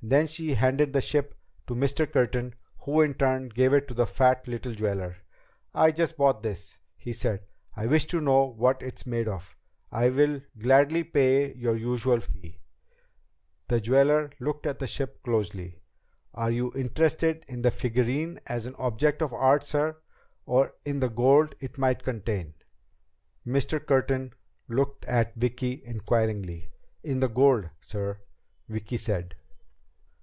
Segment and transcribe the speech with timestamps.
[0.00, 1.34] Then she handed the ship
[1.66, 2.08] to Mr.
[2.10, 5.16] Curtin who in turn gave it to the fat little jeweler.
[5.74, 7.40] "I just bought this," he said.
[7.74, 9.56] "I wish to know what it is made of.
[9.90, 12.60] I will gladly pay your usual fee."
[13.66, 15.80] The jeweler looked at the ship closely.
[16.32, 19.96] "Are you interested in the figurine as an object of art, sir,
[20.46, 22.54] or in the gold it might contain?"
[23.44, 23.84] Mr.
[23.84, 24.32] Curtin
[24.68, 26.70] looked at Vicki inquiringly.
[27.02, 28.20] "In the gold, sir,"
[28.68, 29.34] Vicki said.